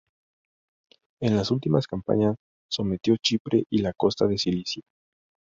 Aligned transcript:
En 1.21 1.35
las 1.37 1.51
últimas 1.51 1.85
campañas 1.85 2.35
sometió 2.71 3.17
Chipre 3.17 3.65
y 3.69 3.83
la 3.83 3.93
costa 3.93 4.25
de 4.25 4.39
Cilicia. 4.39 4.81